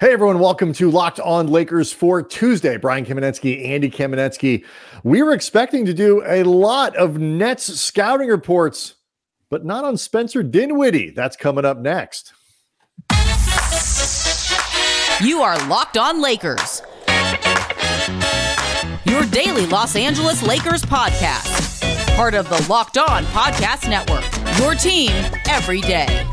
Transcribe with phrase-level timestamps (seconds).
[0.00, 2.78] Hey everyone, welcome to Locked On Lakers for Tuesday.
[2.78, 4.64] Brian Kamenetzky, Andy Kamenetzky.
[5.04, 8.96] We were expecting to do a lot of Nets scouting reports,
[9.50, 11.10] but not on Spencer Dinwiddie.
[11.10, 12.32] That's coming up next.
[15.22, 16.82] You are Locked On Lakers.
[19.04, 22.16] Your daily Los Angeles Lakers podcast.
[22.16, 24.24] Part of the Locked On Podcast Network.
[24.58, 25.12] Your team
[25.48, 26.28] every day.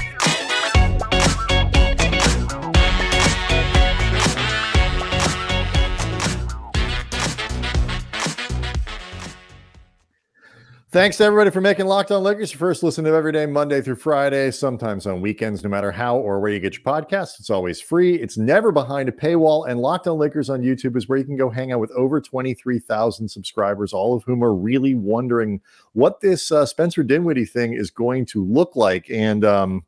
[10.92, 13.80] Thanks to everybody for making Locked On Lakers your first listen to every day, Monday
[13.80, 17.40] through Friday, sometimes on weekends, no matter how or where you get your podcasts.
[17.40, 18.16] It's always free.
[18.16, 19.70] It's never behind a paywall.
[19.70, 22.20] And Locked On Lakers on YouTube is where you can go hang out with over
[22.20, 25.62] 23,000 subscribers, all of whom are really wondering
[25.94, 29.10] what this uh, Spencer Dinwiddie thing is going to look like.
[29.10, 29.86] And um,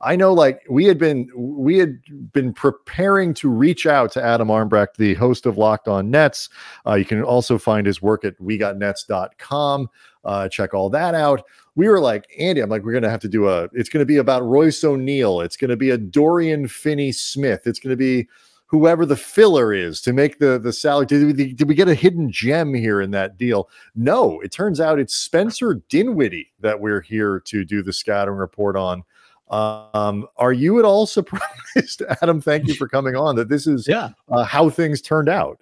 [0.00, 1.98] I know like we had been we had
[2.32, 6.48] been preparing to reach out to Adam Armbrecht, the host of Locked On Nets.
[6.86, 9.88] Uh, you can also find his work at wegotnets.com.
[10.24, 11.42] Uh, check all that out.
[11.74, 14.18] We were like, Andy, I'm like, we're gonna have to do a it's gonna be
[14.18, 18.28] about Royce O'Neale, it's gonna be a Dorian Finney Smith, it's gonna be
[18.66, 21.06] whoever the filler is to make the the salary.
[21.06, 23.68] Did we, did we get a hidden gem here in that deal?
[23.96, 28.76] No, it turns out it's Spencer Dinwiddie that we're here to do the scouting report
[28.76, 29.02] on.
[29.50, 32.40] Um, are you at all surprised, Adam?
[32.40, 33.36] Thank you for coming on.
[33.36, 35.60] That this is yeah uh, how things turned out.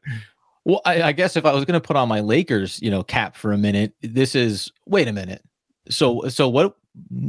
[0.64, 3.04] Well, I, I guess if I was going to put on my Lakers, you know,
[3.04, 5.42] cap for a minute, this is wait a minute.
[5.88, 6.76] So, so what?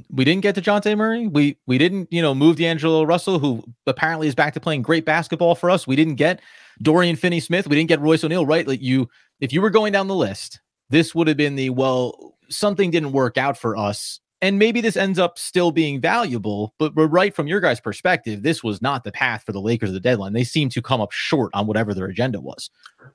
[0.10, 1.28] We didn't get to Dejounte Murray.
[1.28, 5.06] We we didn't, you know, move D'Angelo Russell, who apparently is back to playing great
[5.06, 5.86] basketball for us.
[5.86, 6.42] We didn't get
[6.82, 7.68] Dorian Finney Smith.
[7.68, 8.46] We didn't get Royce O'Neale.
[8.46, 8.68] Right?
[8.68, 9.08] Like you,
[9.40, 12.34] if you were going down the list, this would have been the well.
[12.50, 16.94] Something didn't work out for us and maybe this ends up still being valuable, but,
[16.96, 20.00] right from your guys' perspective, this was not the path for the Lakers at the
[20.00, 20.34] deadline.
[20.34, 22.70] They seem to come up short on whatever their agenda was.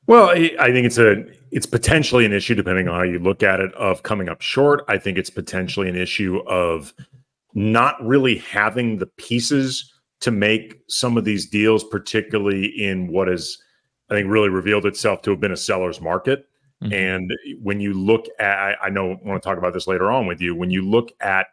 [0.06, 3.60] Well, I think it's a it's potentially an issue depending on how you look at
[3.60, 4.84] it of coming up short.
[4.88, 6.92] I think it's potentially an issue of
[7.54, 13.62] not really having the pieces to make some of these deals, particularly in what is
[14.10, 16.46] I think really revealed itself to have been a seller's market.
[16.82, 16.92] Mm-hmm.
[16.92, 20.26] And when you look at, I know I want to talk about this later on
[20.26, 20.54] with you.
[20.54, 21.46] When you look at,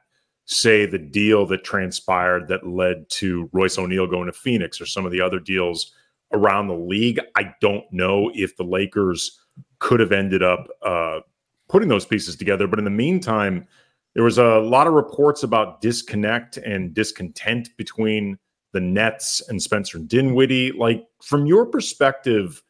[0.45, 5.05] say, the deal that transpired that led to Royce O'Neale going to Phoenix or some
[5.05, 5.93] of the other deals
[6.33, 9.39] around the league, I don't know if the Lakers
[9.77, 11.19] could have ended up uh,
[11.67, 12.65] putting those pieces together.
[12.67, 13.67] But in the meantime,
[14.15, 18.39] there was a lot of reports about disconnect and discontent between
[18.73, 20.71] the Nets and Spencer Dinwiddie.
[20.71, 22.63] Like, from your perspective,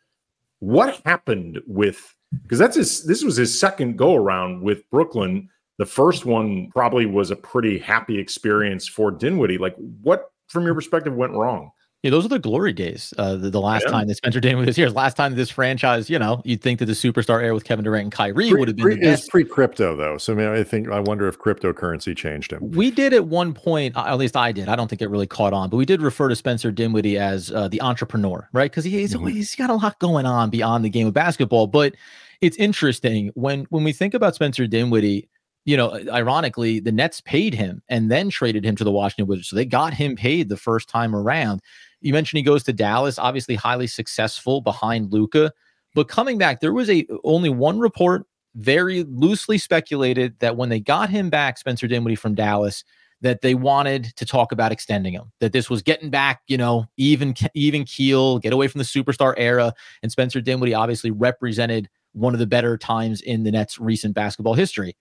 [0.59, 5.50] what happened with because that's his this was his second go around with Brooklyn.
[5.78, 9.57] The first one probably was a pretty happy experience for Dinwiddie.
[9.57, 11.72] Like what from your perspective went wrong?
[12.02, 13.14] Yeah, those are the glory days.
[13.18, 13.92] Uh, the, the last yeah.
[13.92, 16.86] time that Spencer Dinwiddie was here, last time this franchise, you know, you'd think that
[16.86, 19.30] the superstar era with Kevin Durant and Kyrie pre, would have been pre, the best.
[19.30, 22.72] pre crypto though, so I mean, I think I wonder if cryptocurrency changed him.
[22.72, 24.70] We did at one point, at least I did.
[24.70, 27.52] I don't think it really caught on, but we did refer to Spencer Dinwiddie as
[27.52, 28.72] uh, the entrepreneur, right?
[28.72, 29.28] Because he, he's mm-hmm.
[29.28, 31.68] he's got a lot going on beyond the game of basketball.
[31.68, 31.96] But
[32.40, 35.28] it's interesting when when we think about Spencer Dinwiddie
[35.66, 39.50] you know, ironically, the Nets paid him and then traded him to the Washington Wizards.
[39.50, 41.62] So they got him paid the first time around.
[42.02, 45.52] You mentioned he goes to Dallas, obviously highly successful behind Luka.
[45.96, 50.80] But coming back, there was a only one report, very loosely speculated that when they
[50.80, 52.84] got him back, Spencer Dinwiddie from Dallas,
[53.22, 55.32] that they wanted to talk about extending him.
[55.40, 59.34] That this was getting back, you know, even even keel, get away from the superstar
[59.38, 59.74] era.
[60.02, 64.54] And Spencer Dinwiddie obviously represented one of the better times in the Nets' recent basketball
[64.54, 64.96] history.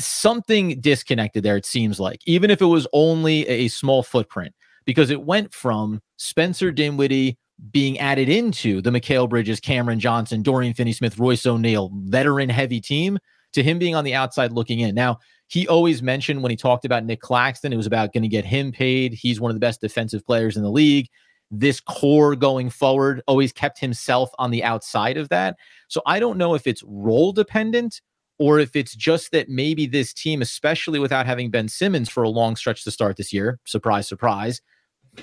[0.00, 4.54] Something disconnected there, it seems like, even if it was only a small footprint
[4.84, 7.38] because it went from Spencer Dinwiddie
[7.70, 12.80] being added into the Mikal Bridges, Cameron Johnson, Dorian Finney Smith, Royce O'Neale, veteran heavy
[12.80, 13.18] team
[13.52, 14.94] to him being on the outside looking in.
[14.94, 18.28] Now, he always mentioned when he talked about Nick Claxton, it was about going to
[18.28, 19.12] get him paid.
[19.12, 21.08] He's one of the best defensive players in the league.
[21.50, 25.56] This core going forward always kept himself on the outside of that.
[25.88, 28.00] So I don't know if it's role dependent
[28.38, 32.30] or if it's just that maybe this team, especially without having Ben Simmons for a
[32.30, 34.62] long stretch to start this year, surprise, surprise,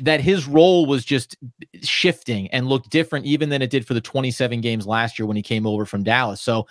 [0.01, 1.35] that his role was just
[1.81, 5.35] shifting and looked different even than it did for the 27 games last year when
[5.35, 6.41] he came over from Dallas.
[6.41, 6.67] So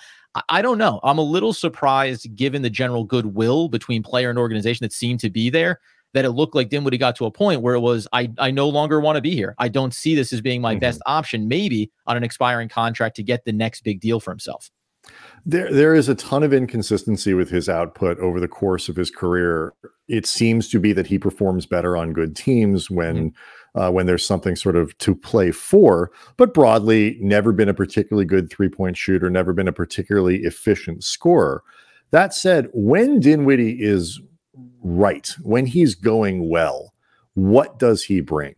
[0.48, 1.00] I don't know.
[1.02, 5.30] I'm a little surprised given the general goodwill between player and organization that seemed to
[5.30, 5.80] be there
[6.14, 8.68] that it looked like Dinwiddie got to a point where it was I I no
[8.68, 9.54] longer want to be here.
[9.58, 10.80] I don't see this as being my mm-hmm.
[10.80, 14.70] best option maybe on an expiring contract to get the next big deal for himself.
[15.46, 19.10] There, there is a ton of inconsistency with his output over the course of his
[19.10, 19.72] career.
[20.08, 23.80] It seems to be that he performs better on good teams when, mm-hmm.
[23.80, 26.10] uh, when there's something sort of to play for.
[26.36, 31.04] But broadly, never been a particularly good three point shooter, never been a particularly efficient
[31.04, 31.62] scorer.
[32.10, 34.20] That said, when Dinwiddie is
[34.82, 36.94] right, when he's going well,
[37.34, 38.54] what does he bring?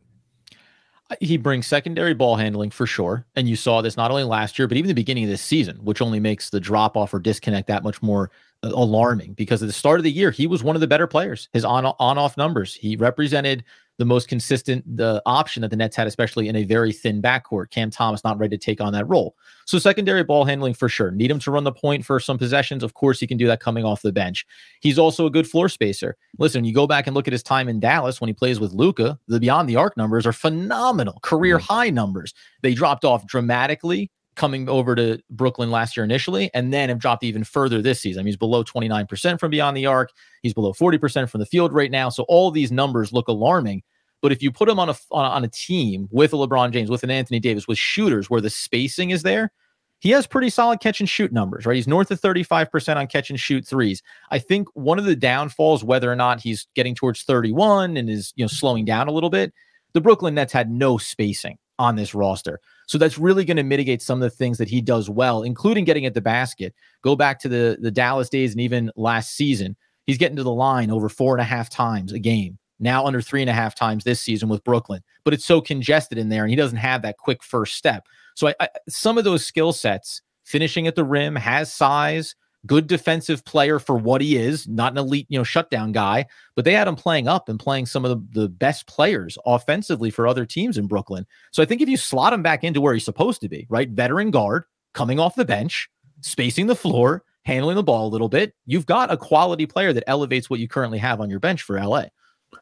[1.20, 3.26] he brings secondary ball handling for sure.
[3.34, 5.78] And you saw this not only last year, but even the beginning of this season,
[5.78, 9.66] which only makes the drop off or disconnect that much more uh, alarming because at
[9.66, 11.48] the start of the year, he was one of the better players.
[11.52, 13.64] His on on off numbers, he represented
[14.00, 17.68] the most consistent the option that the Nets had, especially in a very thin backcourt.
[17.68, 19.36] Cam Thomas not ready to take on that role.
[19.66, 21.10] So secondary ball handling for sure.
[21.10, 22.82] Need him to run the point for some possessions.
[22.82, 24.46] Of course, he can do that coming off the bench.
[24.80, 26.16] He's also a good floor spacer.
[26.38, 28.72] Listen, you go back and look at his time in Dallas when he plays with
[28.72, 29.18] Luka.
[29.28, 31.72] The beyond the arc numbers are phenomenal, career mm-hmm.
[31.72, 32.32] high numbers.
[32.62, 37.22] They dropped off dramatically coming over to Brooklyn last year initially, and then have dropped
[37.22, 38.20] even further this season.
[38.20, 40.10] I mean, he's below 29% from beyond the arc.
[40.42, 42.08] He's below 40% from the field right now.
[42.08, 43.82] So all these numbers look alarming.
[44.22, 47.02] But if you put him on a on a team with a LeBron James, with
[47.02, 49.52] an Anthony Davis, with shooters where the spacing is there,
[49.98, 51.76] he has pretty solid catch and shoot numbers, right?
[51.76, 54.02] He's north of 35% on catch and shoot threes.
[54.30, 58.32] I think one of the downfalls, whether or not he's getting towards 31 and is
[58.36, 59.52] you know slowing down a little bit,
[59.92, 62.60] the Brooklyn Nets had no spacing on this roster.
[62.90, 65.84] So that's really going to mitigate some of the things that he does well, including
[65.84, 66.74] getting at the basket.
[67.02, 69.76] Go back to the the Dallas days and even last season.
[70.06, 73.20] He's getting to the line over four and a half times a game now under
[73.20, 75.02] three and a half times this season with Brooklyn.
[75.22, 78.08] But it's so congested in there, and he doesn't have that quick first step.
[78.34, 82.34] So I, I, some of those skill sets, finishing at the rim, has size,
[82.66, 86.26] good defensive player for what he is, not an elite, you know, shutdown guy.
[86.54, 90.10] But they had him playing up and playing some of the, the best players offensively
[90.10, 91.26] for other teams in Brooklyn.
[91.52, 93.88] So I think if you slot him back into where he's supposed to be, right,
[93.88, 95.88] veteran guard, coming off the bench,
[96.20, 100.04] spacing the floor, handling the ball a little bit, you've got a quality player that
[100.06, 102.04] elevates what you currently have on your bench for LA.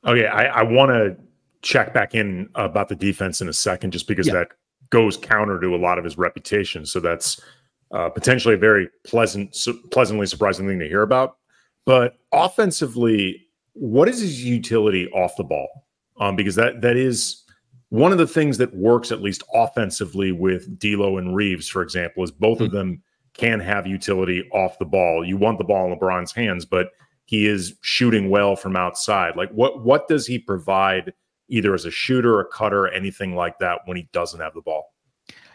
[0.07, 1.17] Okay, oh, I, I want to
[1.63, 4.35] check back in about the defense in a second, just because yeah.
[4.35, 4.49] that
[4.91, 6.87] goes counter to a lot of his reputation.
[6.87, 7.41] So that's
[7.93, 11.37] uh, potentially a very pleasant, su- pleasantly surprising thing to hear about.
[11.87, 15.69] But offensively, what is his utility off the ball?
[16.21, 17.45] Um, because that that is
[17.91, 22.23] one of the things that works at least offensively with D'Lo and Reaves, for example,
[22.23, 22.65] is both mm-hmm.
[22.65, 23.03] of them
[23.35, 25.25] can have utility off the ball.
[25.25, 26.91] You want the ball in LeBron's hands, but
[27.25, 29.37] he is shooting well from outside.
[29.37, 31.13] Like what what does he provide
[31.49, 34.93] either as a shooter, a cutter, anything like that when he doesn't have the ball?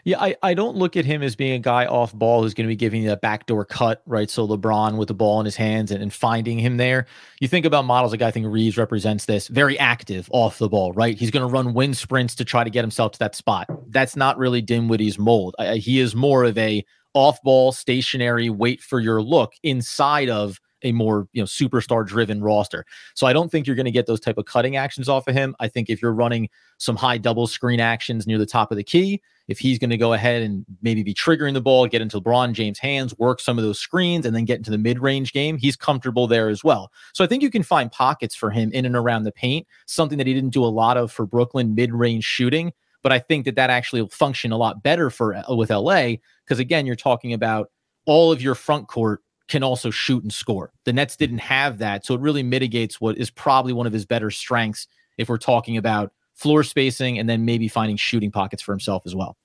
[0.04, 2.66] Yeah, I, I don't look at him as being a guy off ball who's going
[2.66, 4.28] to be giving you that backdoor cut, right?
[4.28, 7.06] So LeBron with the ball in his hands and, and finding him there.
[7.40, 10.68] You think about models a guy I think Reaves represents this very active off the
[10.68, 11.16] ball, right?
[11.16, 13.66] He's going to run wind sprints to try to get himself to that spot.
[13.88, 15.56] That's not really Dinwiddie's mold.
[15.58, 16.84] I, he is more of a
[17.14, 22.42] off ball, stationary, wait for your look inside of a more you know superstar driven
[22.42, 22.84] roster.
[23.14, 25.34] So I don't think you're going to get those type of cutting actions off of
[25.34, 25.56] him.
[25.58, 26.48] I think if you're running
[26.78, 29.96] some high double screen actions near the top of the key, if he's going to
[29.96, 33.58] go ahead and maybe be triggering the ball, get into LeBron James' hands, work some
[33.58, 36.64] of those screens, and then get into the mid range game, he's comfortable there as
[36.64, 36.90] well.
[37.12, 40.18] So I think you can find pockets for him in and around the paint, something
[40.18, 42.72] that he didn't do a lot of for Brooklyn mid range shooting.
[43.02, 46.14] But I think that that actually will function a lot better for uh, with LA
[46.44, 47.70] because again, you're talking about
[48.06, 50.72] all of your front court can also shoot and score.
[50.84, 52.06] The Nets didn't have that.
[52.06, 54.86] So it really mitigates what is probably one of his better strengths
[55.18, 59.14] if we're talking about floor spacing and then maybe finding shooting pockets for himself as
[59.14, 59.36] well.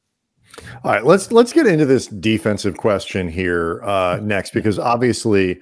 [0.83, 5.59] All right, let's let's get into this defensive question here uh, next because obviously,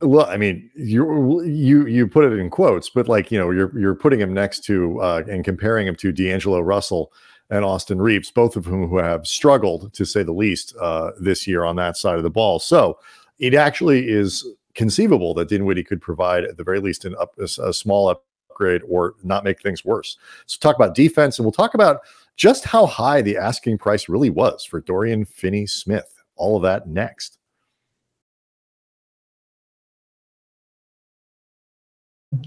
[0.00, 3.78] well, I mean, you you you put it in quotes, but like you know, you're
[3.78, 7.12] you're putting him next to uh, and comparing him to D'Angelo Russell
[7.48, 11.46] and Austin Reaves, both of whom who have struggled to say the least uh, this
[11.46, 12.58] year on that side of the ball.
[12.58, 12.98] So
[13.42, 17.48] it actually is conceivable that Dinwiddie could provide, at the very least, an up, a,
[17.62, 20.16] a small upgrade or not make things worse.
[20.46, 22.00] So, talk about defense, and we'll talk about
[22.36, 26.22] just how high the asking price really was for Dorian Finney Smith.
[26.36, 27.38] All of that next.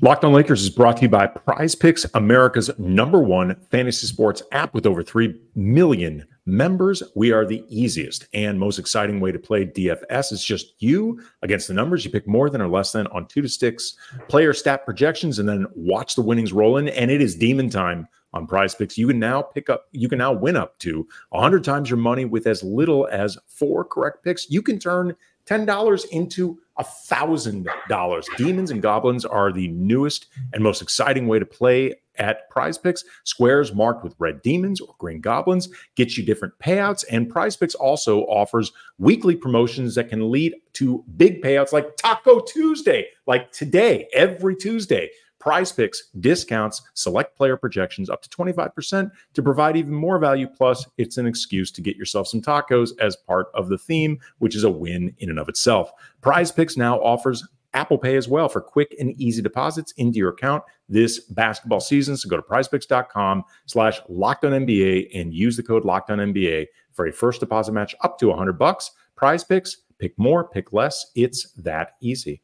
[0.01, 4.41] Locked on Lakers is brought to you by Prize Picks, America's number one fantasy sports
[4.51, 7.01] app with over 3 million members.
[7.15, 10.31] We are the easiest and most exciting way to play DFS.
[10.31, 12.05] It's just you against the numbers.
[12.05, 13.95] You pick more than or less than on two to sticks,
[14.27, 16.89] player stat projections, and then watch the winnings roll in.
[16.89, 18.97] And it is demon time on prize picks.
[18.97, 22.25] You can now pick up, you can now win up to 100 times your money
[22.25, 24.49] with as little as four correct picks.
[24.49, 25.15] You can turn
[25.47, 28.25] $10 into $1,000.
[28.37, 33.03] Demons and Goblins are the newest and most exciting way to play at prize picks.
[33.23, 37.03] Squares marked with red demons or green goblins get you different payouts.
[37.09, 42.39] And prize picks also offers weekly promotions that can lead to big payouts like Taco
[42.41, 45.09] Tuesday, like today, every Tuesday.
[45.45, 50.47] Prize picks discounts select player projections up to 25% to provide even more value.
[50.47, 54.55] Plus, it's an excuse to get yourself some tacos as part of the theme, which
[54.55, 55.91] is a win in and of itself.
[56.21, 60.29] Prize picks now offers Apple Pay as well for quick and easy deposits into your
[60.29, 62.17] account this basketball season.
[62.17, 67.73] So go to prizepicks.com slash NBA and use the code NBA for a first deposit
[67.73, 68.89] match up to 100 bucks.
[69.15, 71.11] Prize picks, pick more, pick less.
[71.13, 72.41] It's that easy.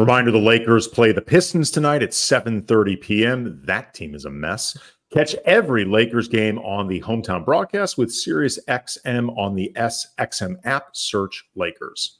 [0.00, 3.60] Reminder the Lakers play the Pistons tonight at 7:30 p.m.
[3.66, 4.74] That team is a mess.
[5.12, 10.96] Catch every Lakers game on the hometown broadcast with Sirius XM on the SXM app.
[10.96, 12.18] Search Lakers.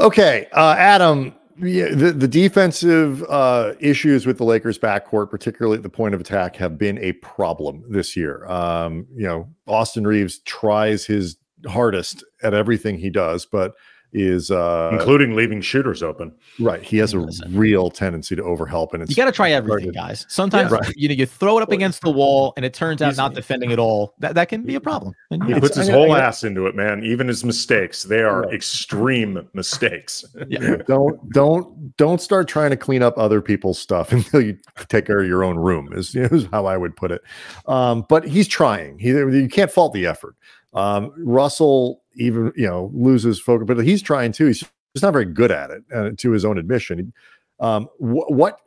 [0.00, 1.32] Okay, uh, Adam.
[1.58, 6.56] The, the defensive uh, issues with the Lakers backcourt, particularly at the point of attack,
[6.56, 8.46] have been a problem this year.
[8.46, 11.36] Um, you know, Austin Reaves tries his
[11.68, 13.74] hardest at everything he does, but
[14.12, 16.32] is uh including leaving shooters open.
[16.58, 16.82] Right.
[16.82, 20.26] He has a real tendency to overhelp and it's You got to try everything, guys.
[20.28, 20.96] Sometimes yeah, right.
[20.96, 23.72] you know you throw it up against the wall and it turns out not defending
[23.72, 24.14] at all.
[24.18, 25.14] That that can be a problem.
[25.30, 27.04] And, he puts his I, whole I, ass into it, man.
[27.04, 28.54] Even his mistakes, they are right.
[28.54, 30.24] extreme mistakes.
[30.48, 30.76] Yeah.
[30.86, 35.20] don't don't don't start trying to clean up other people's stuff until you take care
[35.20, 35.92] of your own room.
[35.92, 37.22] Is, is how I would put it.
[37.66, 38.98] Um, but he's trying.
[38.98, 40.34] He you can't fault the effort.
[40.72, 44.46] Um, Russell even you know loses focus, but he's trying to.
[44.46, 44.60] He's
[44.94, 47.12] just not very good at it, uh, to his own admission.
[47.60, 48.60] Um, wh- what,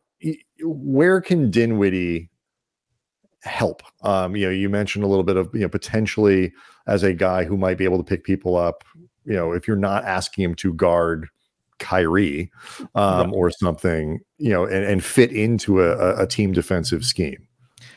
[0.61, 2.29] where can Dinwiddie
[3.43, 3.83] help?
[4.03, 6.51] Um, you know, you mentioned a little bit of you know potentially
[6.87, 8.83] as a guy who might be able to pick people up.
[9.25, 11.29] You know, if you're not asking him to guard
[11.79, 12.51] Kyrie
[12.95, 13.33] um, right.
[13.33, 17.47] or something, you know, and, and fit into a, a team defensive scheme.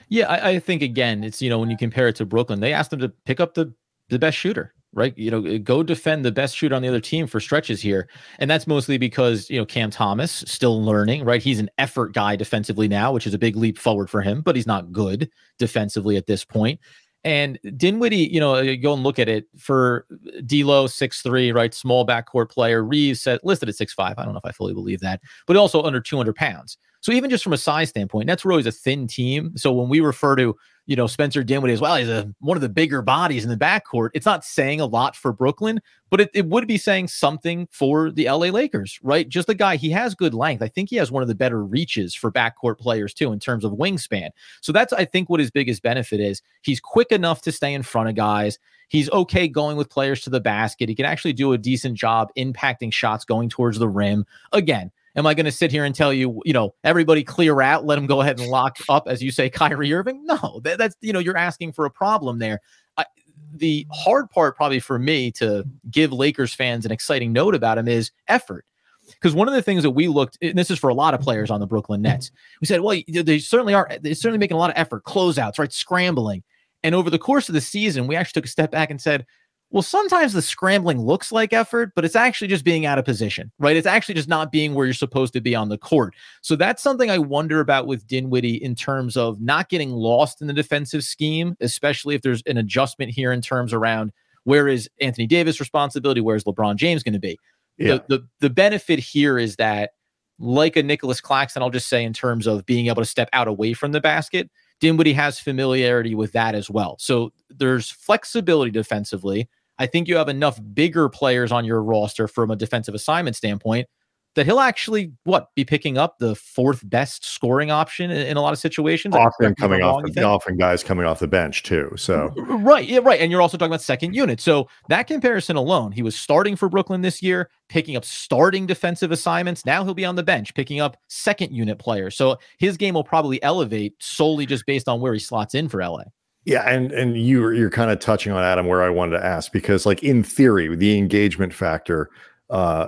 [0.09, 2.73] Yeah, I, I, think again, it's you know when you compare it to Brooklyn, they
[2.73, 3.73] asked them to pick up the
[4.09, 5.17] the best shooter right?
[5.17, 8.09] You know, go defend the best shooter on the other team for stretches here.
[8.39, 11.43] And that's mostly because, you know, Cam Thomas still learning, right?
[11.43, 14.57] He's an effort guy defensively now, which is a big leap forward for him, but
[14.57, 16.81] he's not good defensively at this point.
[17.25, 20.07] And Dinwiddie, you know, uh, go and look at it for
[20.47, 22.85] D'Lo, six three, right, small backcourt player.
[22.85, 24.15] Reaves set, listed at six five.
[24.17, 26.79] I don't know if I fully believe that, but also under two hundred pounds.
[27.07, 29.57] So even just from a size standpoint, that's really a thin team.
[29.57, 31.97] So when we refer to you know, Spencer Dinwiddie as well.
[31.97, 34.11] He's a, one of the bigger bodies in the backcourt.
[34.15, 38.11] It's not saying a lot for Brooklyn, but it, it would be saying something for
[38.11, 39.29] the LA Lakers, right?
[39.29, 40.63] Just the guy, he has good length.
[40.63, 43.65] I think he has one of the better reaches for backcourt players too in terms
[43.65, 44.31] of wingspan.
[44.61, 46.41] So that's, I think, what his biggest benefit is.
[46.63, 48.59] He's quick enough to stay in front of guys.
[48.89, 50.89] He's okay going with players to the basket.
[50.89, 54.25] He can actually do a decent job impacting shots going towards the rim.
[54.53, 57.87] Again, Am I going to sit here and tell you, you know, everybody clear out,
[57.87, 60.25] let them go ahead and lock up, as you say, Kyrie Irving?
[60.27, 62.61] No, that, that's, you know, you're asking for a problem there.
[62.97, 63.07] I,
[63.55, 67.89] the hard part, probably for me, to give Lakers fans an exciting note about him
[67.89, 68.65] is effort.
[69.07, 71.21] Because one of the things that we looked, and this is for a lot of
[71.21, 72.31] players on the Brooklyn Nets,
[72.61, 75.73] we said, well, they certainly are, they're certainly making a lot of effort, closeouts, right?
[75.73, 76.43] Scrambling.
[76.83, 79.25] And over the course of the season, we actually took a step back and said,
[79.71, 83.51] well, sometimes the scrambling looks like effort, but it's actually just being out of position,
[83.59, 83.77] right?
[83.77, 86.15] It's actually just not being where you're supposed to be on the court.
[86.41, 90.47] So that's something I wonder about with Dinwiddie in terms of not getting lost in
[90.47, 94.13] the defensive scheme, especially if there's an adjustment here in terms around
[94.45, 97.37] where is Anthony Davis' responsibility, where is LeBron James going to be?
[97.77, 97.95] Yeah.
[97.95, 99.91] The, the the benefit here is that,
[100.39, 103.49] like a Nicholas Claxton, I'll just say in terms of being able to step out
[103.49, 104.49] away from the basket,
[104.81, 106.97] Dinwiddie has familiarity with that as well.
[106.99, 109.49] So there's flexibility defensively.
[109.79, 113.89] I think you have enough bigger players on your roster from a defensive assignment standpoint
[114.37, 118.41] that he'll actually what be picking up the fourth best scoring option in, in a
[118.43, 119.17] lot of situations.
[119.17, 121.91] Often coming off, the, often guys coming off the bench too.
[121.97, 123.21] So right, yeah, right.
[123.21, 124.41] And you're also talking about second unit.
[124.41, 129.11] So that comparison alone, he was starting for Brooklyn this year, picking up starting defensive
[129.11, 129.67] assignments.
[129.67, 132.15] Now he'll be on the bench, picking up second unit players.
[132.15, 135.81] So his game will probably elevate solely just based on where he slots in for
[135.83, 136.03] LA.
[136.45, 139.51] Yeah, and and you you're kind of touching on Adam where I wanted to ask
[139.51, 142.09] because like in theory, the engagement factor,
[142.51, 142.87] uh,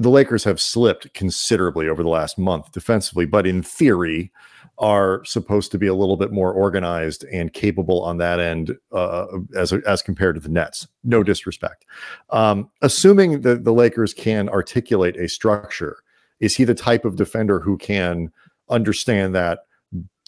[0.00, 4.32] the Lakers have slipped considerably over the last month defensively, but in theory,
[4.78, 9.26] are supposed to be a little bit more organized and capable on that end uh,
[9.54, 10.88] as as compared to the Nets.
[11.04, 11.84] No disrespect.
[12.30, 15.98] Um, assuming that the Lakers can articulate a structure,
[16.40, 18.32] is he the type of defender who can
[18.70, 19.60] understand that?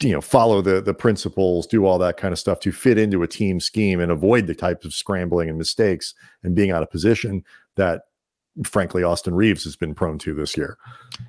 [0.00, 3.23] you know follow the the principles do all that kind of stuff to fit into
[3.23, 6.91] a team scheme and avoid the types of scrambling and mistakes and being out of
[6.91, 7.45] position
[7.76, 8.02] that
[8.64, 10.76] frankly Austin Reaves has been prone to this year.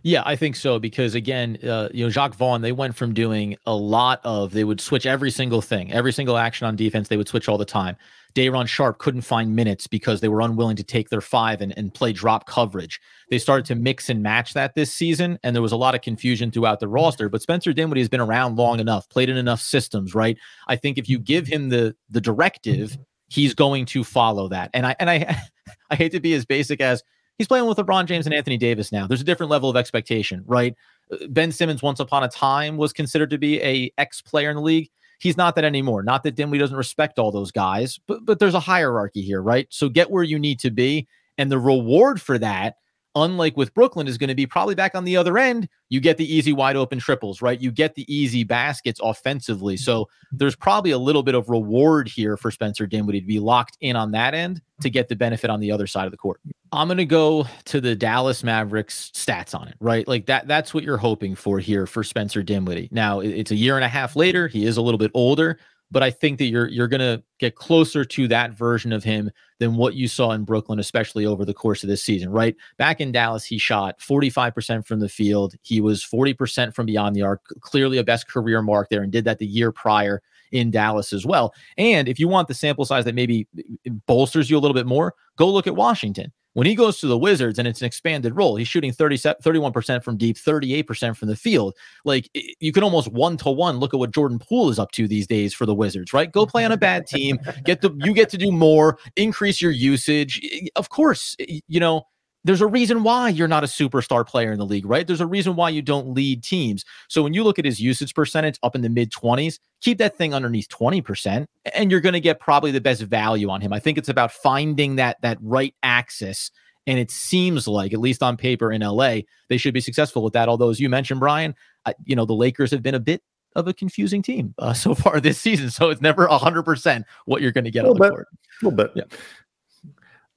[0.03, 3.56] Yeah, I think so because again, uh, you know, Jacque Vaughn, they went from doing
[3.65, 7.18] a lot of they would switch every single thing, every single action on defense, they
[7.18, 7.96] would switch all the time.
[8.34, 11.94] Day'Ron Sharpe couldn't find minutes because they were unwilling to take their five and, and
[11.94, 13.00] play drop coverage.
[13.30, 16.01] They started to mix and match that this season, and there was a lot of
[16.01, 17.30] confusion throughout the roster.
[17.30, 20.38] But Spencer Dinwiddie has been around long enough, played in enough systems, right?
[20.68, 22.98] I think if you give him the the directive,
[23.30, 24.72] he's going to follow that.
[24.74, 25.39] And I and I
[25.92, 27.03] I hate to be as basic as
[27.38, 29.08] he's playing with LeBron James and Anthony Davis now.
[29.08, 30.75] There's a different level of expectation, right?
[31.12, 34.56] Uh, ben Simmons once upon a time was considered to be a ex player in
[34.56, 34.90] the league.
[35.20, 36.04] He's not that anymore.
[36.04, 39.68] Not that Dinwiddie doesn't respect all those guys, but but there's a hierarchy here, right?
[39.70, 42.75] So get where you need to be, and the reward for that
[43.15, 45.67] unlike with Brooklyn, is going to be probably back on the other end.
[45.89, 47.60] You get the easy wide open triples, right?
[47.60, 49.77] You get the easy baskets offensively.
[49.77, 53.77] So there's probably a little bit of reward here for Spencer Dinwiddie to be locked
[53.82, 56.39] in on that end to get the benefit on the other side of the court.
[56.72, 60.08] I'm going to go to the Dallas Mavericks stats on it, right?
[60.08, 62.89] Like that that's what you're hoping for here for Spencer Dinwiddie.
[62.91, 64.48] Now, it's a year and a half later.
[64.48, 65.60] He is a little bit older
[65.94, 69.32] but I think that you're you're going to get closer to that version of him
[69.60, 72.32] than what you saw in Brooklyn, especially over the course of this season.
[72.32, 75.54] Right back in Dallas, he shot 45% from the field.
[75.62, 79.24] He was 40% from beyond the arc, clearly a best career mark there, and did
[79.26, 80.22] that the year prior
[80.52, 81.54] in Dallas as well.
[81.78, 84.76] And if you want the sample size that maybe eh, eh, bolsters you a little
[84.76, 86.32] bit more, go look at Washington.
[86.54, 90.04] When he goes to the Wizards and it's an expanded role, he's shooting 30, 31%
[90.04, 91.76] from deep, 38% from the field.
[92.06, 92.30] Like
[92.60, 95.28] you can almost one to one look at what Jordan Poole is up to these
[95.28, 96.32] days for the Wizards, right?
[96.32, 99.72] Go play on a bad team, get the you get to do more, increase your
[99.72, 100.42] usage.
[100.76, 102.08] Of course, you know,
[102.44, 105.08] there's a reason why you're not a superstar player in the league, right?
[105.08, 106.84] There's a reason why you don't lead teams.
[107.08, 110.18] So when you look at his usage percentage up in the mid 20s, keep that
[110.18, 113.72] thing underneath 20% and you're going to get probably the best value on him.
[113.72, 116.52] I think it's about finding that that right axis
[116.86, 120.34] and it seems like at least on paper in LA, they should be successful with
[120.34, 120.50] that.
[120.50, 123.22] Although as you mentioned Brian, I, you know, the Lakers have been a bit
[123.56, 125.70] of a confusing team uh, so far this season.
[125.70, 128.28] So it's never 100% what you're going to get on the bit, court.
[128.62, 128.92] A little bit.
[128.96, 129.04] Yeah.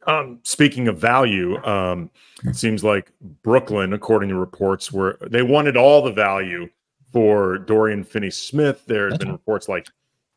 [0.06, 2.10] Um, speaking of value, um,
[2.44, 6.68] it seems like Brooklyn, according to reports, were they wanted all the value
[7.12, 8.84] for Dorian Finney Smith.
[8.86, 9.88] There have been reports like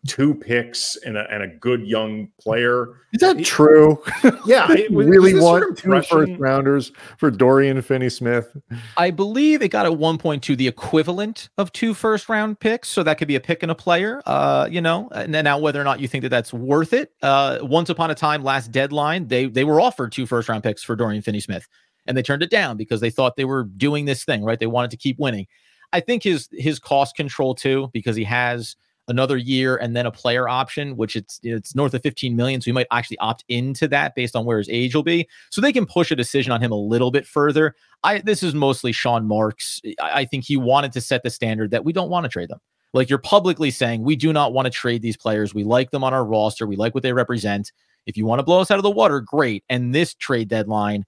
[0.08, 3.02] two picks and a, and a good young player.
[3.12, 4.02] Is that true?
[4.45, 8.56] Yeah, I really want two first rounders for Dorian Finney Smith.
[8.97, 12.88] I believe it got at one point to the equivalent of two first round picks,
[12.88, 14.21] so that could be a pick and a player.
[14.26, 17.12] Uh, you know, and then now whether or not you think that that's worth it.
[17.21, 20.84] Uh, once upon a time, last deadline, they they were offered two first round picks
[20.84, 21.67] for Dorian Finney Smith,
[22.06, 24.60] and they turned it down because they thought they were doing this thing right.
[24.60, 25.47] They wanted to keep winning.
[25.91, 28.76] I think his his cost control too, because he has
[29.10, 32.62] another year and then a player option, which it's it's north of 15 million.
[32.62, 35.28] So he might actually opt into that based on where his age will be.
[35.50, 37.76] So they can push a decision on him a little bit further.
[38.04, 39.82] I this is mostly Sean Marks.
[40.02, 42.50] I, I think he wanted to set the standard that we don't want to trade
[42.50, 42.60] them.
[42.93, 45.54] Like you're publicly saying, we do not want to trade these players.
[45.54, 46.65] We like them on our roster.
[46.65, 47.72] We like what they represent.
[48.06, 49.63] If you want to blow us out of the water, great.
[49.69, 51.06] And this trade deadline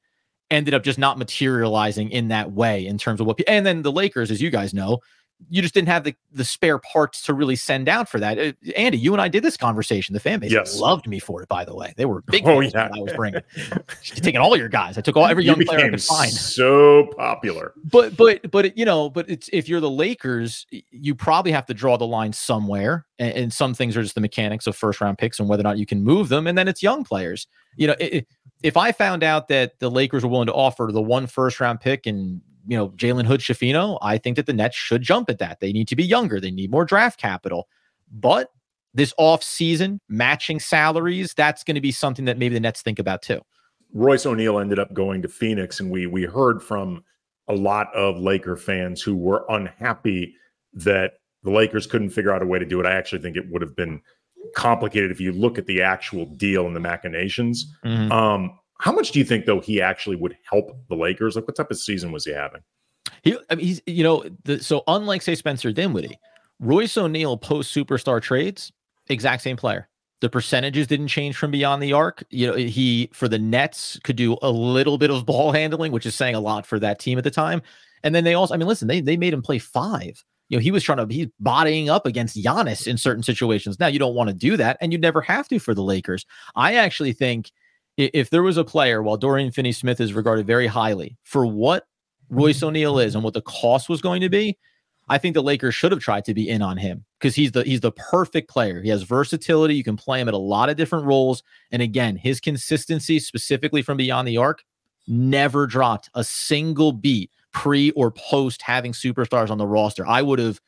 [0.51, 3.39] ended up just not materializing in that way in terms of what.
[3.47, 4.99] And then the Lakers, as you guys know,
[5.49, 8.37] you just didn't have the, the spare parts to really send out for that.
[8.37, 10.13] Uh, Andy, you and I did this conversation.
[10.13, 10.79] The fan base yes.
[10.79, 11.93] loved me for it, by the way.
[11.97, 12.47] They were big.
[12.47, 12.89] Oh, yeah.
[12.93, 13.41] I was bringing,
[14.03, 14.97] taking all your guys.
[14.97, 16.31] I took all every you young player I could find.
[16.31, 17.73] So popular.
[17.83, 21.73] But, but, but, you know, but it's, if you're the Lakers, you probably have to
[21.73, 23.05] draw the line somewhere.
[23.19, 25.65] And, and some things are just the mechanics of first round picks and whether or
[25.65, 26.47] not you can move them.
[26.47, 27.47] And then it's young players.
[27.75, 28.27] You know, it,
[28.63, 31.79] if I found out that the Lakers were willing to offer the one first round
[31.79, 35.39] pick and you know, Jalen Hood Schifino, I think that the Nets should jump at
[35.39, 35.59] that.
[35.59, 37.67] They need to be younger, they need more draft capital.
[38.11, 38.49] But
[38.93, 42.99] this off season matching salaries, that's going to be something that maybe the Nets think
[42.99, 43.41] about too.
[43.93, 47.03] Royce O'Neale ended up going to Phoenix, and we we heard from
[47.47, 50.33] a lot of Laker fans who were unhappy
[50.73, 52.85] that the Lakers couldn't figure out a way to do it.
[52.85, 54.01] I actually think it would have been
[54.55, 57.65] complicated if you look at the actual deal and the machinations.
[57.85, 58.11] Mm-hmm.
[58.11, 61.35] Um, how much do you think, though, he actually would help the Lakers?
[61.35, 62.61] Like, what type of season was he having?
[63.21, 66.17] He, I mean, he's, you know, the, so unlike say Spencer Dinwiddie,
[66.59, 68.71] Royce O'Neale post superstar trades,
[69.07, 69.87] exact same player.
[70.21, 72.23] The percentages didn't change from beyond the arc.
[72.31, 76.07] You know, he for the Nets could do a little bit of ball handling, which
[76.07, 77.61] is saying a lot for that team at the time.
[78.03, 80.23] And then they also, I mean, listen, they they made him play five.
[80.49, 83.79] You know, he was trying to he's bodying up against Giannis in certain situations.
[83.79, 86.25] Now you don't want to do that, and you never have to for the Lakers.
[86.55, 87.51] I actually think
[88.13, 91.87] if there was a player, while Dorian Finney Smith is regarded very highly for what
[92.29, 92.67] Royce mm-hmm.
[92.67, 94.57] O'Neale is and what the cost was going to be,
[95.09, 97.63] I think the Lakers should have tried to be in on him because he's the
[97.63, 98.81] he's the perfect player.
[98.81, 99.75] He has versatility.
[99.75, 101.43] You can play him at a lot of different roles.
[101.71, 104.63] And again, his consistency, specifically from beyond the arc,
[105.07, 110.07] never dropped a single beat pre or post having superstars on the roster.
[110.07, 110.61] I would have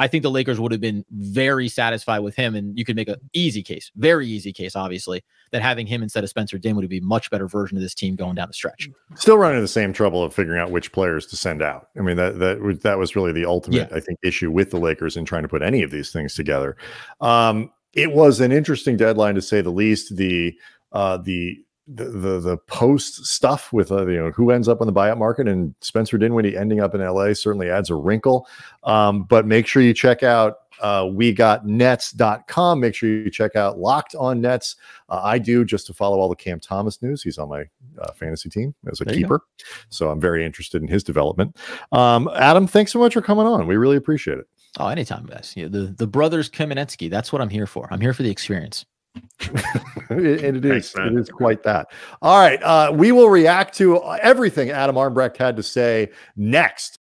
[0.00, 3.08] I think the Lakers would have been very satisfied with him, and you could make
[3.08, 6.88] an easy case, very easy case, obviously, that having him instead of Spencer Din would
[6.88, 8.88] be a much better version of this team going down the stretch.
[9.16, 11.88] Still running the same trouble of figuring out which players to send out.
[11.98, 13.96] I mean that that that was really the ultimate, yeah.
[13.96, 16.78] I think, issue with the Lakers in trying to put any of these things together.
[17.20, 20.16] Um, it was an interesting deadline to say the least.
[20.16, 20.56] The
[20.92, 24.86] uh, the the, the the post stuff with uh, you know who ends up on
[24.86, 28.46] the buyout market and Spencer Dinwiddie ending up in LA certainly adds a wrinkle.
[28.84, 32.80] Um, but make sure you check out uh, we got nets.com.
[32.80, 34.76] Make sure you check out Locked on Nets.
[35.08, 37.22] Uh, I do just to follow all the Cam Thomas news.
[37.22, 37.64] He's on my
[38.00, 39.42] uh, fantasy team as a there keeper.
[39.90, 41.56] So I'm very interested in his development.
[41.92, 43.66] Um, Adam, thanks so much for coming on.
[43.66, 44.46] We really appreciate it.
[44.78, 45.52] Oh, anytime, guys.
[45.56, 47.10] Yeah, the, the brothers Kamenetzky.
[47.10, 47.88] That's what I'm here for.
[47.90, 48.86] I'm here for the experience.
[50.10, 51.90] and it is Thanks, it is quite that.
[52.22, 56.98] All right, uh, we will react to everything Adam Armbrecht had to say next.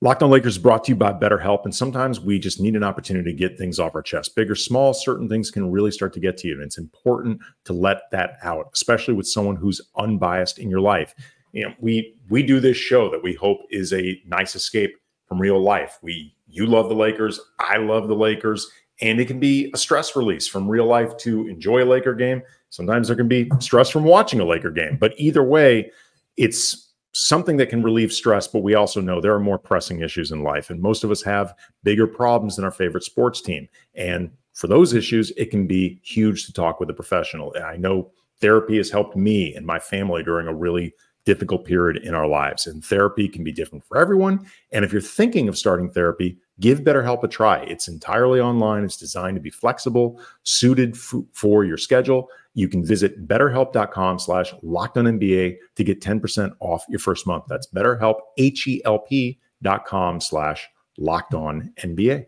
[0.00, 2.84] Locked on Lakers is brought to you by BetterHelp, and sometimes we just need an
[2.84, 4.36] opportunity to get things off our chest.
[4.36, 7.40] Big or small, certain things can really start to get to you, and it's important
[7.64, 11.14] to let that out, especially with someone who's unbiased in your life.
[11.52, 14.92] You know, we we do this show that we hope is a nice escape
[15.26, 15.98] from real life.
[16.00, 20.16] We you love the Lakers, I love the Lakers, and it can be a stress
[20.16, 22.42] release from real life to enjoy a Laker game.
[22.70, 25.90] Sometimes there can be stress from watching a Laker game, but either way,
[26.36, 28.46] it's something that can relieve stress.
[28.46, 31.22] But we also know there are more pressing issues in life, and most of us
[31.22, 33.68] have bigger problems than our favorite sports team.
[33.94, 37.54] And for those issues, it can be huge to talk with a professional.
[37.64, 40.94] I know therapy has helped me and my family during a really
[41.28, 42.66] difficult period in our lives.
[42.66, 44.46] And therapy can be different for everyone.
[44.72, 47.58] And if you're thinking of starting therapy, give BetterHelp a try.
[47.64, 48.82] It's entirely online.
[48.82, 52.30] It's designed to be flexible, suited f- for your schedule.
[52.54, 57.44] You can visit betterhelp.com slash NBA to get 10% off your first month.
[57.46, 62.24] That's betterhelp, H-E-L-P dot com slash locked on NBA.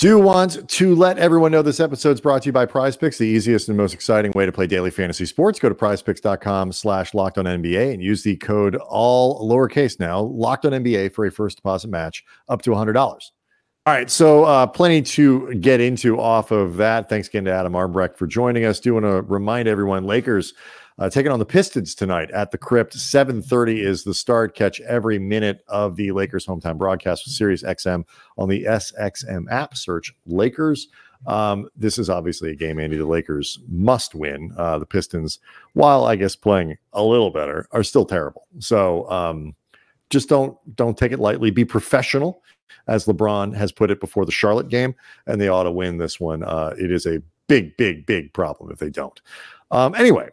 [0.00, 3.18] Do want to let everyone know this episode is brought to you by Prize Picks,
[3.18, 5.58] the easiest and most exciting way to play daily fantasy sports.
[5.58, 10.64] Go to prizepicks.com slash locked on NBA and use the code all lowercase now, locked
[10.64, 12.96] on NBA for a first deposit match up to $100.
[12.96, 13.20] All
[13.86, 17.10] right, so uh, plenty to get into off of that.
[17.10, 18.80] Thanks again to Adam Armbrecht for joining us.
[18.80, 20.54] Do want to remind everyone Lakers
[21.00, 22.94] uh, taking on the Pistons tonight at the Crypt.
[22.94, 24.54] 7:30 is the start.
[24.54, 28.04] Catch every minute of the Lakers hometown broadcast with Sirius XM
[28.36, 29.76] on the SXM app.
[29.76, 30.88] Search Lakers.
[31.26, 32.98] Um, this is obviously a game, Andy.
[32.98, 34.52] The Lakers must win.
[34.56, 35.38] Uh, the Pistons,
[35.72, 38.46] while I guess playing a little better, are still terrible.
[38.58, 39.54] So um,
[40.10, 41.50] just don't don't take it lightly.
[41.50, 42.42] Be professional,
[42.88, 44.94] as LeBron has put it before the Charlotte game,
[45.26, 46.42] and they ought to win this one.
[46.42, 49.20] Uh, it is a big, big, big problem if they don't.
[49.70, 50.28] Um, anyway,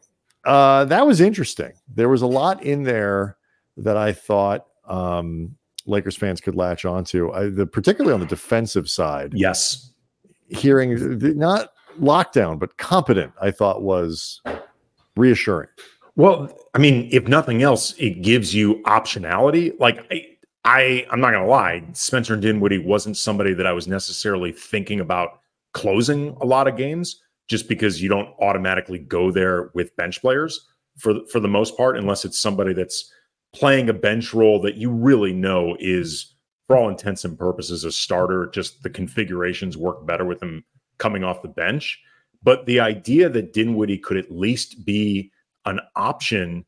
[0.48, 1.74] uh, that was interesting.
[1.94, 3.38] There was a lot in there
[3.76, 8.90] that I thought um, Lakers fans could latch onto, I, the, particularly on the defensive
[8.90, 9.34] side.
[9.36, 9.92] Yes,
[10.48, 14.42] hearing the, not lockdown but competent, I thought was
[15.18, 15.68] reassuring.
[16.16, 19.78] Well, I mean, if nothing else, it gives you optionality.
[19.82, 20.26] Like I,
[20.64, 25.42] I I'm not gonna lie, Spencer Dinwiddie wasn't somebody that I was necessarily thinking about
[25.74, 30.68] closing a lot of games just because you don't automatically go there with bench players
[30.98, 33.12] for for the most part, unless it's somebody that's
[33.54, 36.36] playing a bench role that you really know is,
[36.68, 38.50] for all intents and purposes, a starter.
[38.54, 40.64] Just the configurations work better with him
[40.98, 42.00] coming off the bench.
[42.44, 45.32] But the idea that Dinwiddie could at least be
[45.66, 46.66] an option,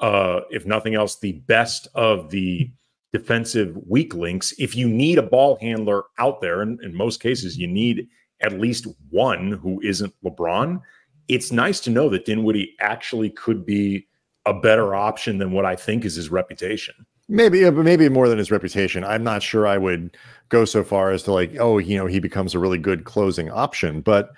[0.00, 2.70] uh, if nothing else, the best of the
[3.12, 4.52] defensive weak links.
[4.58, 8.08] If you need a ball handler out there, and in most cases, you need
[8.44, 10.80] at least one who isn't LeBron,
[11.28, 14.06] it's nice to know that Dinwiddie actually could be
[14.46, 16.94] a better option than what I think is his reputation.
[17.26, 19.02] Maybe, maybe more than his reputation.
[19.02, 20.14] I'm not sure I would
[20.50, 23.50] go so far as to like, oh, you know, he becomes a really good closing
[23.50, 24.02] option.
[24.02, 24.32] But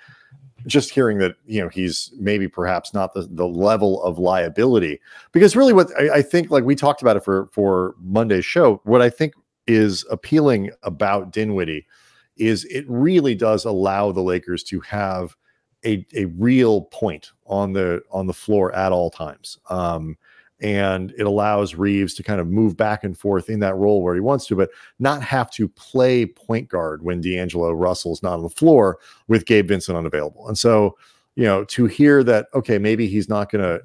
[0.65, 5.01] just hearing that, you know, he's maybe perhaps not the, the level of liability.
[5.33, 8.79] Because really, what I, I think, like we talked about it for for Monday's show,
[8.85, 9.33] what I think
[9.67, 11.85] is appealing about Dinwiddie
[12.37, 15.35] is it really does allow the Lakers to have
[15.85, 19.57] a, a real point on the on the floor at all times.
[19.69, 20.17] Um,
[20.59, 24.15] and it allows Reaves to kind of move back and forth in that role where
[24.15, 28.43] he wants to, but not have to play point guard when D'Angelo Russell's not on
[28.43, 28.97] the floor
[29.27, 30.47] with Gabe Vincent unavailable.
[30.47, 30.97] And so,
[31.35, 33.81] you know, to hear that, okay, maybe he's not going to,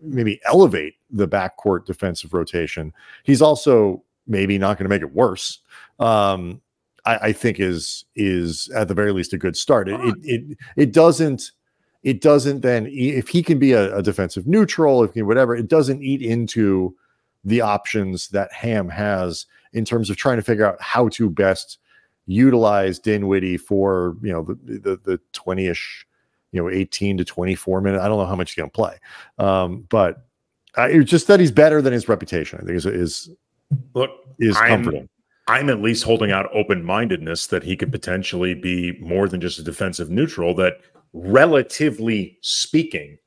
[0.00, 2.92] maybe elevate the backcourt defensive rotation.
[3.24, 5.60] He's also maybe not going to make it worse.
[5.98, 6.60] Um,
[7.06, 9.88] I, I, think is is at the very least a good start.
[9.88, 11.52] It it it, it doesn't
[12.02, 15.68] it doesn't then if he can be a, a defensive neutral, if he whatever, it
[15.68, 16.94] doesn't eat into
[17.44, 21.78] the options that Ham has in terms of trying to figure out how to best
[22.26, 26.06] utilize Dinwiddie for you know the the the twenty ish,
[26.52, 28.00] you know, eighteen to twenty four minute.
[28.00, 28.98] I don't know how much he's going to play,
[29.38, 30.26] um, but
[30.76, 32.58] uh, it's just that he's better than his reputation.
[32.60, 33.30] I think is is
[33.94, 35.08] look is I'm, comforting.
[35.48, 39.58] I'm at least holding out open mindedness that he could potentially be more than just
[39.58, 40.54] a defensive neutral.
[40.54, 40.80] That
[41.12, 43.18] relatively speaking,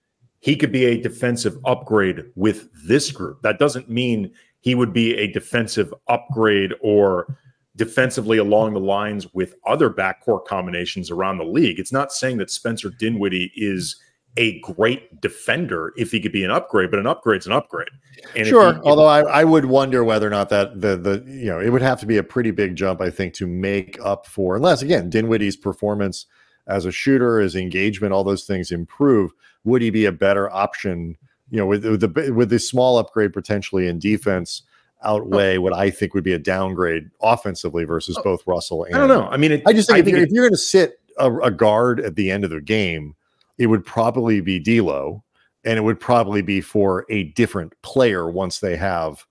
[0.42, 3.42] he could be a defensive upgrade with this group.
[3.42, 7.38] That doesn't mean he would be a defensive upgrade or
[7.76, 11.80] defensively along the lines with other backcourt combinations around the league.
[11.80, 13.96] It's not saying that Spencer Dinwiddie is
[14.40, 17.90] a great defender if he could be an upgrade, but an upgrade's an upgrade.
[18.38, 18.74] And sure.
[18.74, 21.70] He, Although I, I would wonder whether or not that the the you know it
[21.70, 24.82] would have to be a pretty big jump, I think, to make up for unless
[24.82, 26.26] again Dinwiddie's performance
[26.68, 29.32] as a shooter, his engagement, all those things improve.
[29.66, 31.18] Would he be a better option?
[31.52, 34.64] You know, with, with the with the small upgrade potentially in defense
[35.02, 38.24] outweigh what I think would be a downgrade offensively versus oh.
[38.24, 39.28] both Russell and I don't know.
[39.28, 41.00] I mean, it, I just think, I if, think you're, if, you're, going to sit
[41.18, 43.16] a, a, guard at the end of the game,
[43.60, 45.24] it would probably be D'Lo,
[45.66, 49.24] and it would probably be for a different player once they have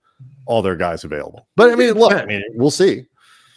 [0.45, 1.47] all their guys available.
[1.55, 3.05] But I mean, look, I mean, we'll see.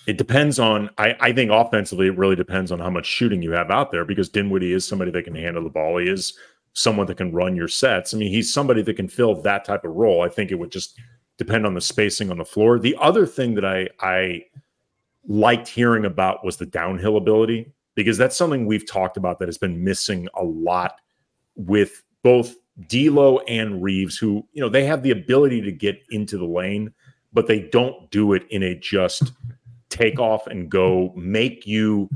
[0.07, 0.91] It depends on.
[0.99, 4.05] I, I think offensively, it really depends on how much shooting you have out there
[4.05, 5.99] because Dinwiddie is somebody that can handle the ball.
[5.99, 6.37] He is
[6.73, 8.15] someone that can run your sets.
[8.15, 10.23] I mean, he's somebody that can fill that type of role.
[10.23, 10.99] I think it would just
[11.37, 12.79] depend on the spacing on the floor.
[12.79, 14.45] The other thing that I I
[15.29, 19.59] liked hearing about was the downhill ability because that's something we've talked about that has
[19.59, 21.01] been missing a lot
[21.57, 22.55] with both
[22.89, 26.93] D'Lo and Reaves, who you know they have the ability to get into the lane,
[27.33, 29.33] but they don't do it in a just
[29.89, 32.09] take off and go, make you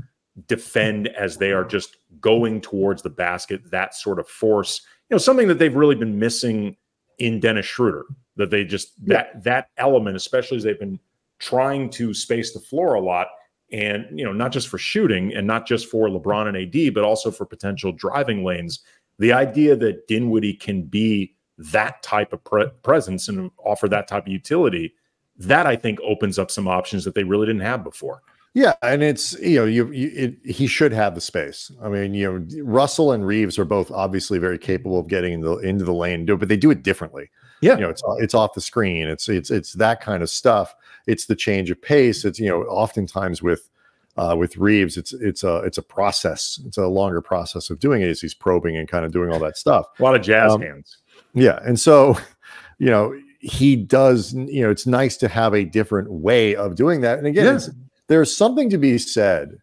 [0.47, 3.69] defend as they are just going towards the basket.
[3.71, 6.75] That sort of force, you know, something that they've really been missing
[7.19, 10.99] in Dennis Schroeder that they just that that element, especially as they've been
[11.39, 13.27] trying to space the floor a lot,
[13.71, 17.03] and you know not just for shooting and not just for LeBron and AD, but
[17.03, 18.79] also for potential driving lanes.
[19.19, 24.27] The idea that Dinwiddie can be that type of pre- presence and offer that type
[24.27, 24.93] of utility,
[25.37, 28.21] that I think opens up some options that they really didn't have before.
[28.53, 31.71] Yeah, and it's you know you, you it, he should have the space.
[31.81, 35.59] I mean, you know, Russell and Reaves are both obviously very capable of getting into,
[35.59, 37.29] into the lane, but they do it differently.
[37.61, 39.07] Yeah, you know, it's it's off the screen.
[39.07, 40.75] It's it's it's that kind of stuff.
[41.07, 42.25] It's the change of pace.
[42.25, 43.69] It's you know, oftentimes with
[44.17, 46.59] uh, with Reaves, it's it's a it's a process.
[46.65, 49.39] It's a longer process of doing it as he's probing and kind of doing all
[49.39, 49.87] that stuff.
[49.99, 50.97] A lot of jazz um, hands.
[51.33, 52.17] Yeah, and so
[52.79, 54.33] you know he does.
[54.33, 57.17] You know, it's nice to have a different way of doing that.
[57.17, 57.67] And again, yeah.
[58.07, 59.57] there's something to be said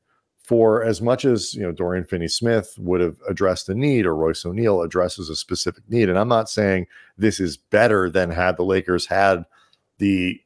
[0.44, 4.44] for as much as you know Dorian Finney-Smith would have addressed a need or Royce
[4.44, 6.87] O'Neale addresses a specific need, and I'm not saying
[7.18, 9.44] this is better than had the Lakers had
[9.98, 10.40] the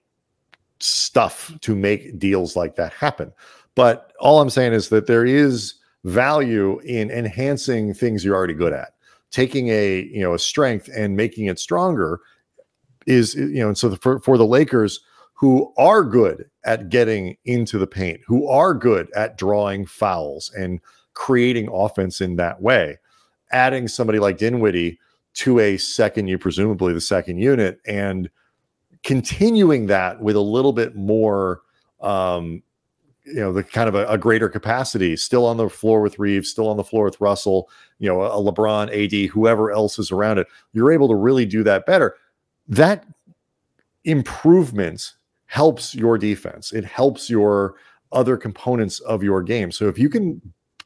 [0.81, 3.33] stuff to make deals like that happen.
[3.75, 8.73] But all I'm saying is that there is value in enhancing things you're already good
[8.73, 8.95] at.
[9.31, 12.21] Taking a you know a strength and making it stronger
[13.07, 15.01] is you know and so for for the Lakers
[15.39, 20.81] who are good at getting into the paint, who are good at drawing fouls and
[21.15, 22.99] creating offense in that way.
[23.53, 24.99] Adding somebody like Dinwiddie
[25.35, 28.29] to a second you presumably the second unit, and
[29.05, 31.61] continuing that with a little bit more,
[32.01, 32.61] um,
[33.25, 36.51] you know, the kind of a, a, greater capacity, still on the floor with Reaves,
[36.51, 37.71] still on the floor with Russell,
[38.01, 40.49] you know, a LeBron, AD, whoever else is around it.
[40.73, 42.17] You're able to really do that better.
[42.67, 43.05] That
[44.03, 45.15] improvements
[45.49, 46.73] helps your defense.
[46.73, 47.75] It helps your
[48.13, 49.73] other components of your game.
[49.73, 50.41] So if you can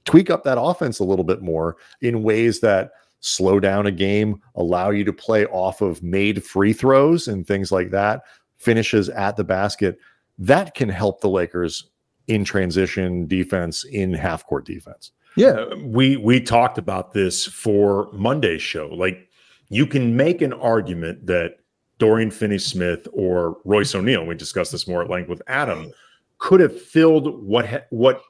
[0.05, 4.41] tweak up that offense a little bit more in ways that slow down a game,
[4.57, 8.23] allow you to play off of made free throws and things like that,
[8.57, 9.99] finishes at the basket,
[10.39, 11.91] that can help the Lakers
[12.29, 15.13] in transition defense, in half court defense.
[15.37, 18.89] Yeah, we we talked about this for Monday's show.
[18.89, 19.29] Like
[19.71, 21.57] you can make an argument that
[22.03, 25.93] Dorian Finney Smith or Royce O'Neale, we discussed this more at length with Adam,
[26.39, 28.23] could have filled what ha- what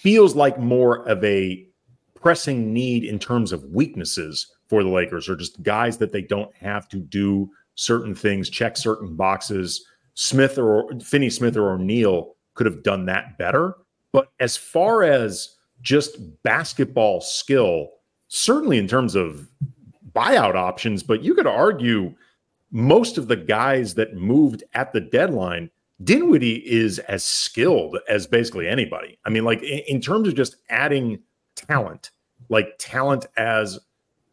[0.00, 1.64] feels like more of a
[2.16, 6.52] pressing need in terms of weaknesses for the Lakers, or just guys that they don't
[6.56, 9.86] have to do certain things, check certain boxes.
[10.14, 13.76] Smith or Finney Smith or O'Neale could have done that better.
[14.10, 17.90] But as far as just basketball skill,
[18.26, 19.48] certainly in terms of
[20.16, 22.12] buyout options, but you could argue
[22.72, 25.70] most of the guys that moved at the deadline,
[26.02, 29.18] Dinwiddie is as skilled as basically anybody.
[29.24, 31.20] I mean, like in, in terms of just adding
[31.54, 32.10] talent,
[32.48, 33.78] like talent as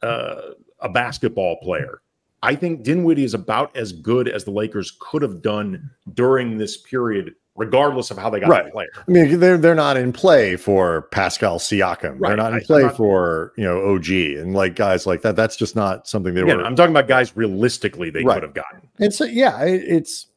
[0.02, 0.42] uh,
[0.80, 2.02] a basketball player.
[2.42, 6.78] I think Dinwiddie is about as good as the Lakers could have done during this
[6.78, 8.66] period regardless of how they got right.
[8.66, 8.90] the player.
[8.96, 12.16] I mean, they're they're not in play for Pascal Siakam.
[12.18, 12.30] Right.
[12.30, 15.36] They're not in play not, for you know OG and like guys like that.
[15.36, 16.64] That's just not something they were.
[16.64, 18.36] I'm talking about guys realistically they right.
[18.36, 18.82] could have gotten.
[18.98, 20.28] And so yeah, it, it's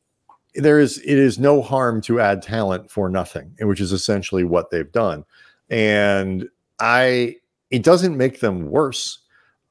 [0.54, 4.70] there is it is no harm to add talent for nothing, which is essentially what
[4.70, 5.24] they've done.
[5.70, 6.48] And
[6.80, 7.36] I
[7.70, 9.20] it doesn't make them worse.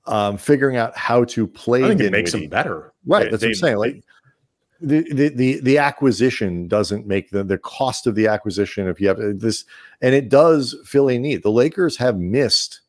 [0.07, 2.91] Um, figuring out how to play I think it makes them better.
[3.05, 3.25] Right.
[3.25, 3.77] They, that's they, what I'm saying.
[3.77, 4.03] Like
[4.81, 9.17] the, the the acquisition doesn't make the the cost of the acquisition if you have
[9.39, 9.65] this
[10.01, 11.43] and it does fill a need.
[11.43, 12.81] The Lakers have missed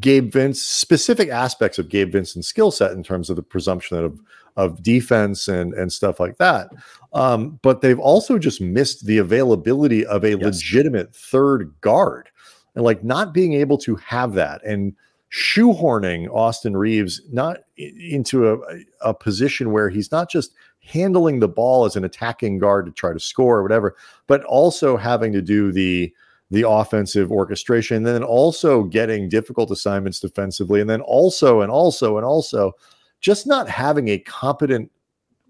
[0.00, 4.20] Gabe Vince specific aspects of Gabe Vincent's skill set in terms of the presumption of
[4.56, 6.70] of defense and and stuff like that.
[7.12, 10.42] Um, but they've also just missed the availability of a yes.
[10.42, 12.28] legitimate third guard
[12.74, 14.94] and like not being able to have that and
[15.30, 18.58] shoehorning Austin Reaves not into a,
[19.02, 23.12] a position where he's not just handling the ball as an attacking guard to try
[23.12, 23.94] to score or whatever,
[24.26, 26.12] but also having to do the
[26.50, 32.16] the offensive orchestration, and then also getting difficult assignments defensively, and then also and also
[32.16, 32.72] and also
[33.20, 34.90] just not having a competent,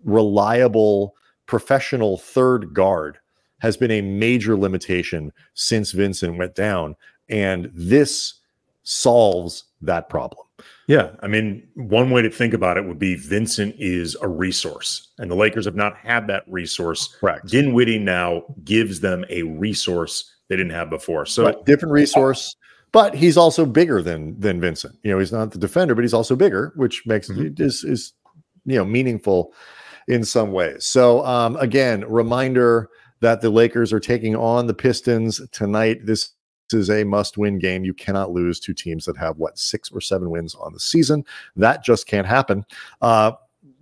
[0.03, 1.15] reliable,
[1.47, 3.19] professional third guard
[3.59, 6.97] has been a major limitation since Vincent went down.
[7.29, 8.35] And this
[8.83, 10.47] solves that problem.
[10.87, 11.11] Yeah.
[11.23, 15.31] I mean, one way to think about it would be Vincent is a resource, and
[15.31, 17.15] the Lakers have not had that resource.
[17.21, 17.47] Correct.
[17.47, 21.27] Dinwiddie now gives them a resource they didn't have before.
[21.27, 21.65] So right.
[21.65, 22.57] different resource,
[22.93, 24.97] but he's also bigger than than Vincent.
[25.03, 27.47] You know, he's not the defender, but he's also bigger, which makes mm-hmm.
[27.47, 28.13] it is is
[28.65, 29.53] you know meaningful
[30.09, 30.87] in some ways.
[30.87, 32.89] So um, again, reminder
[33.21, 36.07] that the Lakers are taking on the Pistons tonight.
[36.71, 37.85] This is a must win game.
[37.85, 41.25] You cannot lose to teams that have what six or seven wins on the season.
[41.57, 42.65] That just can't happen.
[43.01, 43.33] Uh,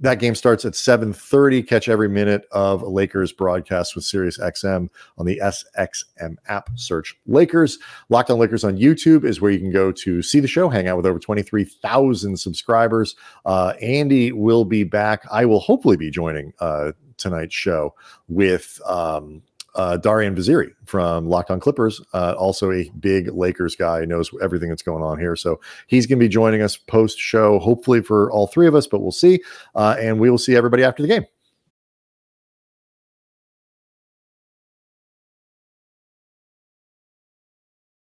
[0.01, 1.63] that game starts at 7:30.
[1.63, 6.69] Catch every minute of Lakers broadcast with Sirius XM on the SXM app.
[6.75, 7.79] Search Lakers.
[8.09, 10.69] Locked on Lakers on YouTube is where you can go to see the show.
[10.69, 13.17] Hang out with over 23,000 subscribers.
[13.47, 15.25] Uh, Andy will be back.
[15.31, 17.95] I will hopefully be joining uh, tonight's show
[18.29, 19.43] with um,
[19.77, 24.69] uh, Darian Vaziri from Locked On Clippers, uh, also a big Lakers guy, knows everything
[24.69, 25.37] that's going on here.
[25.37, 28.87] So he's going to be joining us post show, hopefully for all three of us,
[28.87, 29.41] but we'll see.
[29.75, 31.27] Uh, and we will see everybody after the game.